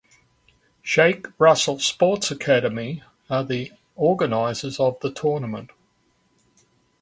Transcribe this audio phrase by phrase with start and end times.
[0.81, 5.69] Sheikh Russel Sports Academy are the organizers of the tournament.